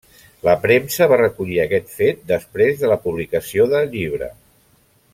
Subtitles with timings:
[0.45, 4.35] La premsa va recollir aquest fet després de la publicació de llibre.